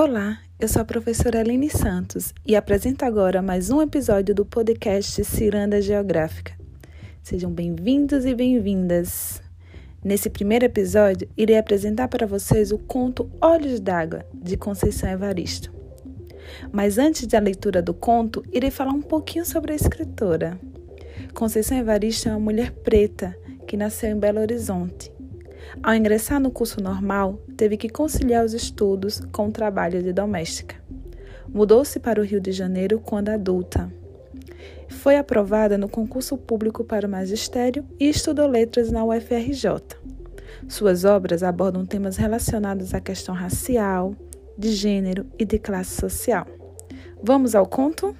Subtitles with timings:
[0.00, 5.24] Olá, eu sou a professora Aline Santos e apresento agora mais um episódio do podcast
[5.24, 6.52] Ciranda Geográfica.
[7.20, 9.42] Sejam bem-vindos e bem-vindas.
[10.04, 15.74] Nesse primeiro episódio, irei apresentar para vocês o conto Olhos d'Água, de Conceição Evaristo.
[16.70, 20.60] Mas antes da leitura do conto, irei falar um pouquinho sobre a escritora.
[21.34, 23.36] Conceição Evaristo é uma mulher preta
[23.66, 25.17] que nasceu em Belo Horizonte
[25.82, 30.76] ao ingressar no curso normal, teve que conciliar os estudos com o trabalho de doméstica.
[31.48, 33.90] Mudou-se para o Rio de Janeiro quando adulta.
[34.88, 39.96] Foi aprovada no concurso público para o magistério e estudou letras na UFRJ.
[40.68, 44.14] Suas obras abordam temas relacionados à questão racial,
[44.56, 46.46] de gênero e de classe social.
[47.22, 48.14] Vamos ao conto?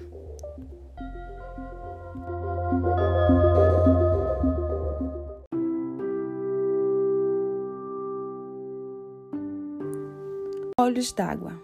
[10.81, 11.61] Olhos d'água.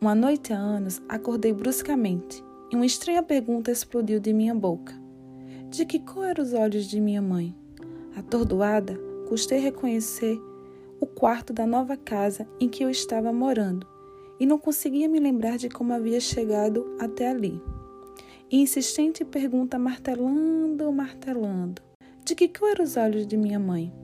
[0.00, 4.92] Uma noite há anos acordei bruscamente e uma estranha pergunta explodiu de minha boca.
[5.70, 7.54] De que cor eram os olhos de minha mãe?
[8.16, 10.40] Atordoada, custei reconhecer
[11.00, 13.86] o quarto da nova casa em que eu estava morando
[14.40, 17.62] e não conseguia me lembrar de como havia chegado até ali.
[18.50, 21.80] E insistente pergunta martelando, martelando:
[22.24, 23.94] de que cor eram os olhos de minha mãe?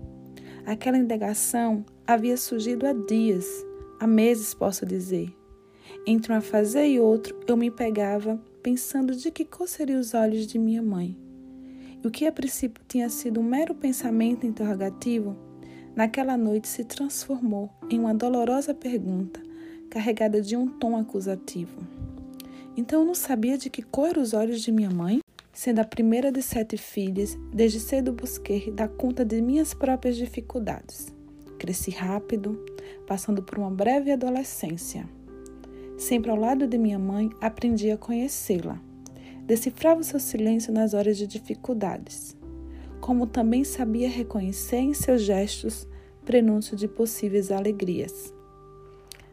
[0.65, 3.67] Aquela indagação havia surgido há dias
[4.03, 5.33] há meses posso dizer.
[6.05, 10.45] Entre um fazer e outro, eu me pegava pensando de que cor seriam os olhos
[10.45, 11.17] de minha mãe.
[12.03, 15.37] E o que a princípio tinha sido um mero pensamento interrogativo,
[15.95, 19.41] naquela noite se transformou em uma dolorosa pergunta,
[19.89, 21.87] carregada de um tom acusativo.
[22.77, 25.21] Então eu não sabia de que cor eram os olhos de minha mãe?
[25.53, 31.15] Sendo a primeira de sete filhas, desde cedo busquei dar conta de minhas próprias dificuldades.
[31.63, 32.59] Cresci rápido,
[33.07, 35.09] passando por uma breve adolescência.
[35.97, 38.83] Sempre ao lado de minha mãe, aprendi a conhecê-la.
[39.47, 42.37] Decifrava seu silêncio nas horas de dificuldades,
[43.01, 45.87] como também sabia reconhecer em seus gestos
[46.25, 48.35] prenúncio de possíveis alegrias.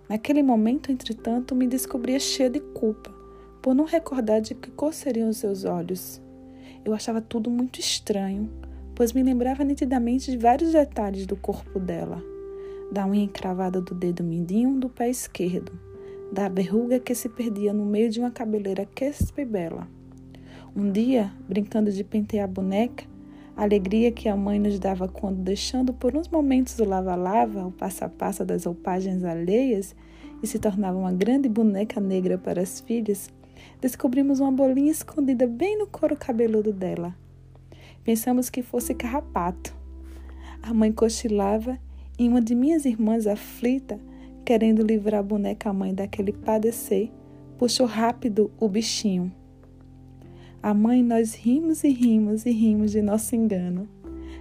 [0.07, 3.12] Naquele momento, entretanto, me descobria cheia de culpa
[3.59, 6.22] por não recordar de que cor seriam os seus olhos.
[6.85, 8.47] Eu achava tudo muito estranho,
[9.00, 12.22] pois me lembrava nitidamente de vários detalhes do corpo dela,
[12.92, 15.72] da unha encravada do dedo mindinho do pé esquerdo,
[16.34, 19.88] da verruga que se perdia no meio de uma cabeleira crespa e bela.
[20.76, 23.06] Um dia, brincando de pentear a boneca,
[23.56, 27.72] a alegria que a mãe nos dava quando, deixando por uns momentos o lava-lava, o
[27.72, 29.96] passa-passa das roupagens alheias,
[30.44, 33.30] e se tornava uma grande boneca negra para as filhas,
[33.80, 37.16] descobrimos uma bolinha escondida bem no couro cabeludo dela.
[38.09, 39.72] Pensamos que fosse carrapato.
[40.64, 41.78] A mãe cochilava
[42.18, 44.00] e uma de minhas irmãs, aflita,
[44.44, 47.12] querendo livrar a boneca mãe daquele padecer,
[47.56, 49.31] puxou rápido o bichinho.
[50.59, 53.88] A mãe, nós rimos e rimos e rimos de nosso engano.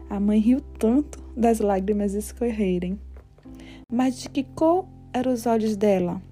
[0.09, 2.99] A mãe riu tanto das lágrimas escorrerem.
[3.93, 6.23] Mas de que cor eram os olhos dela?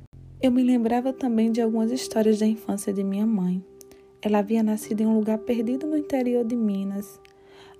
[0.40, 3.62] Eu me lembrava também de algumas histórias da infância de minha mãe.
[4.22, 7.20] Ela havia nascido em um lugar perdido no interior de Minas.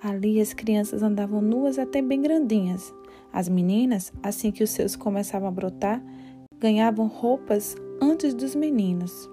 [0.03, 2.95] Ali as crianças andavam nuas até bem grandinhas.
[3.33, 6.03] As meninas, assim que os seus começavam a brotar,
[6.59, 9.29] ganhavam roupas antes dos meninos.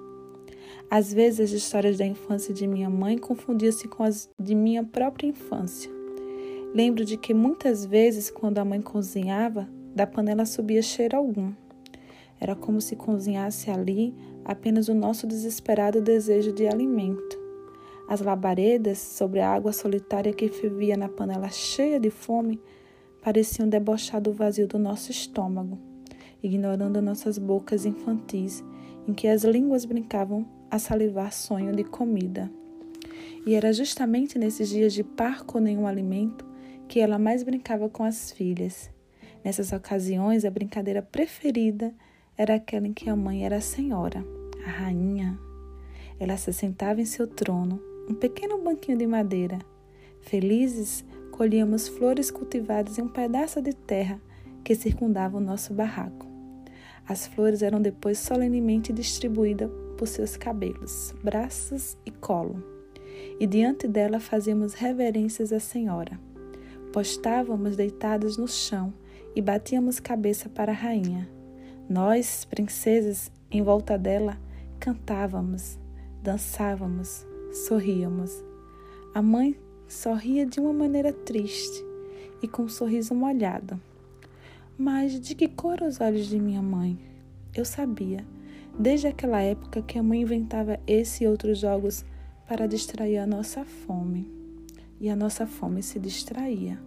[0.90, 5.28] Às vezes as histórias da infância de minha mãe confundiam-se com as de minha própria
[5.28, 5.92] infância.
[6.74, 11.54] Lembro de que muitas vezes, quando a mãe cozinhava, da panela subia cheiro algum.
[12.40, 14.14] Era como se cozinhasse ali
[14.44, 17.43] apenas o nosso desesperado desejo de alimento.
[18.08, 22.60] As labaredas sobre a água solitária que fervia na panela cheia de fome
[23.22, 25.78] pareciam debochar do vazio do nosso estômago,
[26.42, 28.64] ignorando nossas bocas infantis,
[29.08, 32.52] em que as línguas brincavam a salivar sonho de comida.
[33.46, 36.46] E era justamente nesses dias de par com nenhum alimento
[36.88, 38.90] que ela mais brincava com as filhas.
[39.44, 41.94] Nessas ocasiões, a brincadeira preferida
[42.38, 44.24] era aquela em que a mãe era a senhora
[44.66, 45.38] a rainha.
[46.20, 49.60] Ela se sentava em seu trono, um pequeno banquinho de madeira.
[50.22, 54.22] Felizes, colhíamos flores cultivadas em um pedaço de terra
[54.64, 56.28] que circundava o nosso barraco.
[57.08, 62.64] As flores eram depois solenemente distribuídas por seus cabelos, braços e colo.
[63.40, 66.20] E diante dela fazíamos reverências à Senhora.
[66.92, 68.94] Postávamos deitadas no chão
[69.36, 71.28] e batíamos cabeça para a rainha.
[71.90, 74.38] Nós, princesas, em volta dela,
[74.80, 75.78] cantávamos,
[76.22, 78.44] dançávamos, sorríamos.
[79.14, 79.56] A mãe
[79.88, 81.86] sorria de uma maneira triste
[82.42, 83.80] e com um sorriso molhado.
[84.78, 86.98] Mas de que cor os olhos de minha mãe?
[87.56, 88.26] Eu sabia,
[88.78, 92.04] desde aquela época, que a mãe inventava esse e outros jogos
[92.48, 94.28] para distrair a nossa fome.
[95.00, 96.80] E a nossa fome se distraía.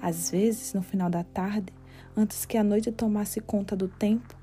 [0.00, 1.72] Às vezes, no final da tarde,
[2.16, 4.36] antes que a noite tomasse conta do tempo,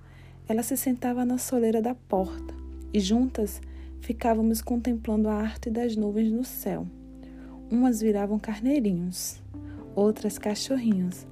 [0.49, 2.53] ela se sentava na soleira da porta
[2.93, 3.61] e juntas
[4.01, 6.85] ficávamos contemplando a arte das nuvens no céu.
[7.69, 9.41] Umas viravam carneirinhos,
[9.95, 11.27] outras cachorrinhos,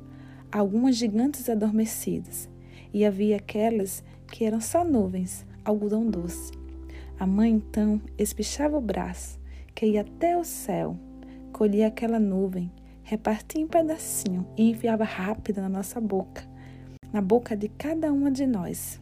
[0.51, 2.50] algumas gigantes adormecidas,
[2.94, 6.51] e havia aquelas que eram só nuvens, algodão doce.
[7.19, 9.39] A mãe então espichava o braço,
[9.75, 10.98] que ia até o céu,
[11.51, 12.71] colhia aquela nuvem,
[13.04, 16.48] repartia em pedacinho e enfiava rápido na nossa boca,
[17.12, 19.01] na boca de cada uma de nós.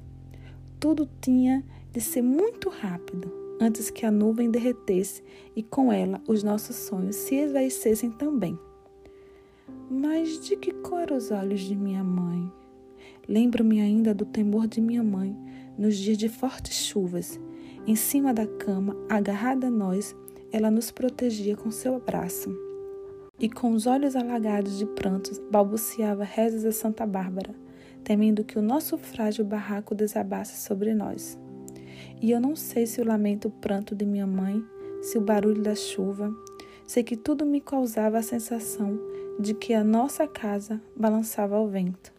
[0.80, 5.24] Tudo tinha de ser muito rápido, antes que a nuvem derretesse
[5.56, 8.58] e com ela os nossos sonhos se esvaecessem também.
[9.90, 12.52] Mas de que cor os olhos de minha mãe?
[13.28, 15.36] Lembro-me ainda do temor de minha mãe
[15.78, 17.40] nos dias de fortes chuvas.
[17.86, 20.16] Em cima da cama, agarrada a nós,
[20.52, 22.54] ela nos protegia com seu abraço.
[23.40, 27.54] E com os olhos alagados de prantos, balbuciava rezas a Santa Bárbara,
[28.04, 31.38] temendo que o nosso frágil barraco desabasse sobre nós.
[32.22, 34.64] E eu não sei se o lamento o pranto de minha mãe,
[35.02, 36.34] se o barulho da chuva,
[36.86, 39.00] sei que tudo me causava a sensação
[39.40, 42.12] de que a nossa casa balançava ao vento.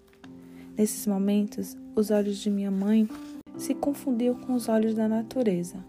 [0.77, 3.09] Nesses momentos, os olhos de minha mãe
[3.57, 5.85] se confundiam com os olhos da natureza.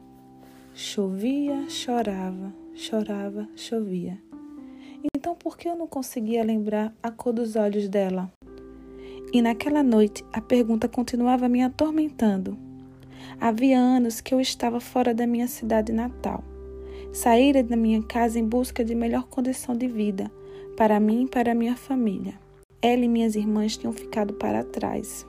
[0.73, 4.17] Chovia, chorava, chorava, chovia.
[5.15, 8.31] Então por que eu não conseguia lembrar a cor dos olhos dela?
[9.31, 12.68] E naquela noite a pergunta continuava me atormentando.
[13.39, 16.43] Havia anos que eu estava fora da minha cidade natal.
[17.11, 20.31] Saíra da minha casa em busca de melhor condição de vida,
[20.75, 22.33] para mim e para minha família.
[22.81, 25.25] Ela e minhas irmãs tinham ficado para trás.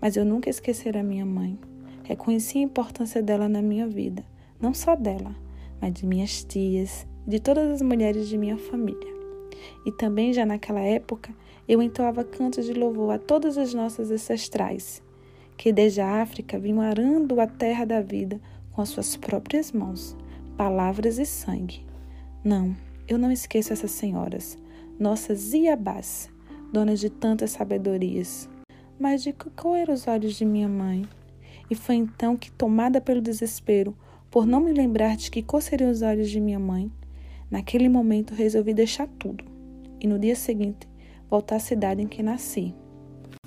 [0.00, 1.58] Mas eu nunca esquecera minha mãe.
[2.04, 4.24] Reconheci a importância dela na minha vida,
[4.60, 5.34] não só dela,
[5.80, 9.14] mas de minhas tias, de todas as mulheres de minha família.
[9.84, 11.34] E também já naquela época
[11.68, 15.02] eu entoava cantos de louvor a todas as nossas ancestrais
[15.58, 18.40] que desde a África vinham arando a terra da vida
[18.72, 20.16] com as suas próprias mãos,
[20.56, 21.84] palavras e sangue.
[22.44, 22.74] Não,
[23.08, 24.56] eu não esqueço essas senhoras,
[24.98, 26.30] nossas Iabás,
[26.72, 28.48] donas de tantas sabedorias.
[29.00, 31.06] Mas de que cor eram os olhos de minha mãe?
[31.68, 33.96] E foi então que, tomada pelo desespero,
[34.30, 36.90] por não me lembrar de que cor seriam os olhos de minha mãe,
[37.50, 39.44] naquele momento resolvi deixar tudo
[40.00, 40.88] e no dia seguinte
[41.28, 42.74] voltar à cidade em que nasci.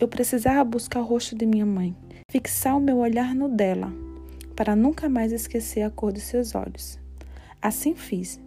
[0.01, 1.95] Eu precisava buscar o rosto de minha mãe,
[2.27, 3.93] fixar o meu olhar no dela,
[4.55, 6.99] para nunca mais esquecer a cor de seus olhos.
[7.61, 8.41] Assim fiz.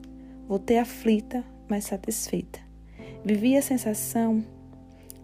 [0.48, 2.58] Voltei aflita, mas satisfeita.
[3.24, 4.44] Vivi a sensação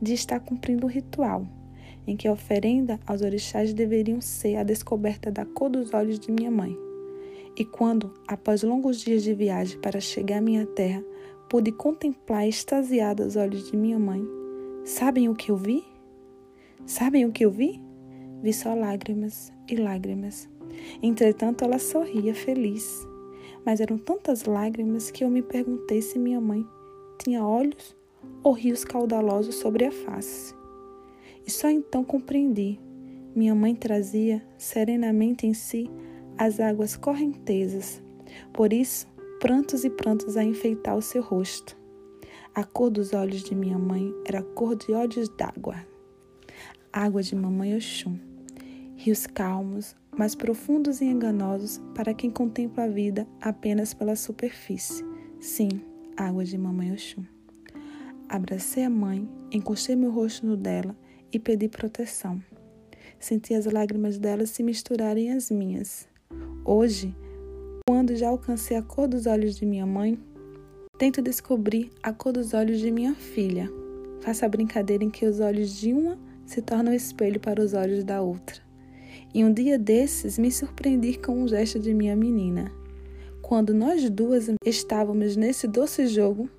[0.00, 1.44] de estar cumprindo um ritual,
[2.06, 6.30] em que a oferenda aos orixás deveriam ser a descoberta da cor dos olhos de
[6.30, 6.78] minha mãe.
[7.56, 11.02] E quando, após longos dias de viagem para chegar à minha terra,
[11.48, 14.24] pude contemplar extasiada os olhos de minha mãe,
[14.84, 15.89] sabem o que eu vi?
[16.86, 17.80] Sabem o que eu vi?
[18.42, 20.48] Vi só lágrimas e lágrimas.
[21.02, 23.06] Entretanto, ela sorria feliz.
[23.64, 26.66] Mas eram tantas lágrimas que eu me perguntei se minha mãe
[27.22, 27.94] tinha olhos
[28.42, 30.54] ou rios caudalosos sobre a face.
[31.46, 32.80] E só então compreendi.
[33.34, 35.90] Minha mãe trazia serenamente em si
[36.38, 38.02] as águas correntezas.
[38.52, 39.06] Por isso,
[39.38, 41.76] prantos e prantos a enfeitar o seu rosto.
[42.54, 45.89] A cor dos olhos de minha mãe era a cor de olhos d'água
[46.92, 48.18] água de Mamãe Oxum.
[48.96, 55.04] Rios calmos, mas profundos e enganosos para quem contempla a vida apenas pela superfície.
[55.40, 55.68] Sim,
[56.16, 57.24] água de Mamãe Oxum.
[58.28, 60.96] Abracei a mãe, encostei meu rosto no dela
[61.32, 62.42] e pedi proteção.
[63.18, 66.08] Senti as lágrimas dela se misturarem às minhas.
[66.64, 67.14] Hoje,
[67.86, 70.18] quando já alcancei a cor dos olhos de minha mãe,
[70.98, 73.70] tento descobrir a cor dos olhos de minha filha.
[74.20, 76.18] Faço a brincadeira em que os olhos de uma
[76.50, 78.60] se torna um espelho para os olhos da outra.
[79.32, 82.72] E um dia desses me surpreendi com um gesto de minha menina.
[83.40, 86.50] Quando nós duas estávamos nesse doce jogo,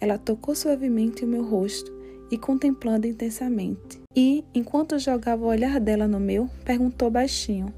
[0.00, 1.92] ela tocou suavemente o meu rosto
[2.30, 4.00] e contemplando intensamente.
[4.14, 7.74] E, enquanto jogava o olhar dela no meu, perguntou baixinho,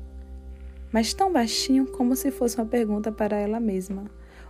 [0.93, 4.05] mas tão baixinho como se fosse uma pergunta para ela mesma,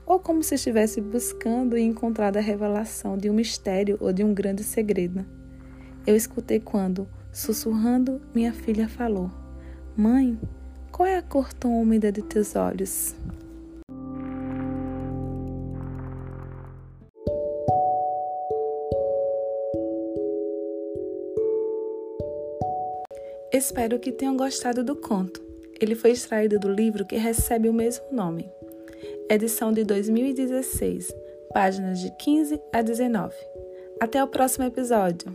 [0.04, 4.34] ou como se estivesse buscando e encontrado a revelação de um mistério ou de um
[4.34, 5.24] grande segredo.
[6.06, 9.30] Eu escutei quando, sussurrando, minha filha falou:
[9.96, 10.38] Mãe,
[10.92, 13.14] qual é a cor tão úmida de teus olhos?
[23.50, 25.40] Espero que tenham gostado do conto.
[25.80, 28.52] Ele foi extraído do livro que recebe o mesmo nome.
[29.30, 31.14] Edição de 2016,
[31.52, 33.34] páginas de 15 a 19.
[34.00, 35.32] Até o próximo episódio!